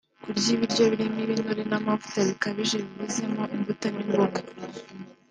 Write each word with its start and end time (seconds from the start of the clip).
kurya 0.23 0.47
ibiryo 0.55 0.83
birimo 0.91 1.19
ibinure 1.25 1.63
n’amavuta 1.69 2.19
bikabije 2.29 2.75
bibuzemo 2.85 3.43
imbuto 3.55 3.85
n’imboga 3.93 4.39